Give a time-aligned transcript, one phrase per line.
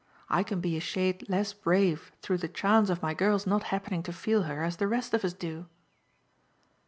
[0.29, 4.01] I can be a shade less brave through the chance of my girl's not happening
[4.01, 5.67] to feel her as the rest of us do."